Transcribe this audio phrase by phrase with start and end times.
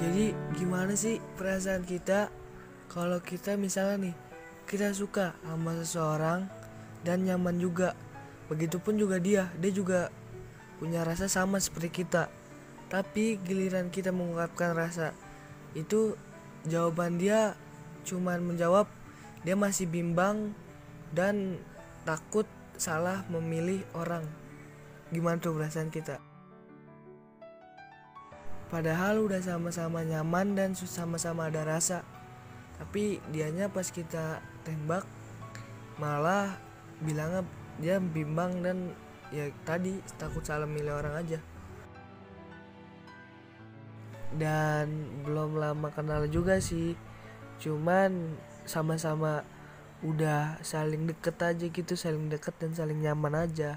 [0.00, 2.32] jadi gimana sih perasaan kita
[2.88, 4.16] kalau kita misalnya nih
[4.64, 6.48] kita suka sama seseorang
[7.04, 7.92] dan nyaman juga.
[8.48, 10.08] Begitupun juga dia dia juga
[10.80, 12.32] punya rasa sama seperti kita.
[12.88, 15.12] Tapi giliran kita mengungkapkan rasa
[15.76, 16.16] itu
[16.64, 17.52] jawaban dia
[18.08, 18.88] cuman menjawab
[19.44, 20.56] dia masih bimbang
[21.12, 21.60] dan
[22.08, 22.48] takut
[22.80, 24.24] salah memilih orang.
[25.12, 26.29] Gimana tuh perasaan kita
[28.70, 32.06] padahal udah sama-sama nyaman dan sama-sama ada rasa.
[32.78, 35.04] Tapi dianya pas kita tembak
[36.00, 36.56] malah
[37.04, 37.44] bilangnya
[37.76, 38.96] dia bimbang dan
[39.28, 41.38] ya tadi takut salah milih orang aja.
[44.30, 44.86] Dan
[45.26, 46.94] belum lama kenal juga sih.
[47.60, 49.42] Cuman sama-sama
[50.00, 53.76] udah saling deket aja gitu saling deket dan saling nyaman aja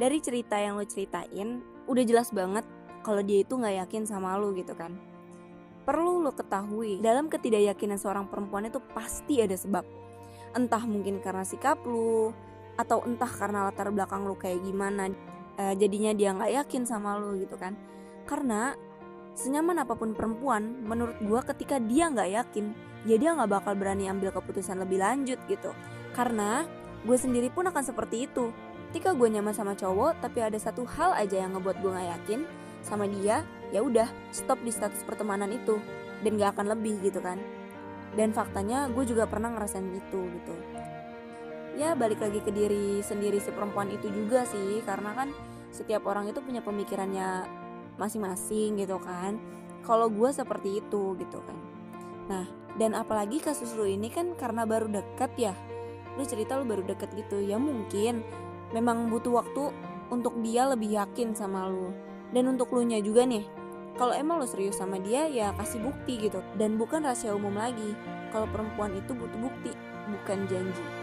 [0.00, 2.64] dari cerita yang lo ceritain udah jelas banget
[3.02, 4.94] kalau dia itu nggak yakin sama lo gitu kan.
[5.82, 9.82] Perlu lo ketahui dalam ketidakyakinan seorang perempuan itu pasti ada sebab.
[10.54, 12.30] Entah mungkin karena sikap lo
[12.78, 15.10] atau entah karena latar belakang lo kayak gimana
[15.58, 17.74] e, jadinya dia nggak yakin sama lo gitu kan.
[18.24, 18.72] Karena
[19.34, 22.66] senyaman apa pun perempuan menurut gue ketika dia nggak yakin
[23.08, 25.74] ya dia nggak bakal berani ambil keputusan lebih lanjut gitu.
[26.14, 26.62] Karena
[27.02, 28.54] gue sendiri pun akan seperti itu
[28.92, 32.40] ketika gue nyaman sama cowok tapi ada satu hal aja yang ngebuat gue nggak yakin
[32.84, 33.40] sama dia
[33.72, 34.04] ya udah
[34.36, 35.80] stop di status pertemanan itu.
[36.22, 37.40] Dan gak akan lebih gitu kan.
[38.14, 40.54] Dan faktanya gue juga pernah ngerasain itu gitu.
[41.74, 45.32] Ya balik lagi ke diri sendiri si perempuan itu juga sih karena kan
[45.72, 47.48] setiap orang itu punya pemikirannya
[47.96, 49.40] masing-masing gitu kan.
[49.82, 51.58] Kalau gue seperti itu gitu kan.
[52.28, 52.46] Nah
[52.76, 55.56] dan apalagi kasus lu ini kan karena baru deket ya.
[56.14, 58.20] Lu cerita lu baru deket gitu ya mungkin
[58.72, 59.72] memang butuh waktu
[60.12, 61.92] untuk dia lebih yakin sama lu.
[62.32, 63.44] Dan untuk lu nya juga nih
[64.00, 66.40] kalau emang lu serius sama dia ya kasih bukti gitu.
[66.56, 67.96] Dan bukan rahasia umum lagi
[68.32, 69.72] kalau perempuan itu butuh bukti
[70.08, 71.01] bukan janji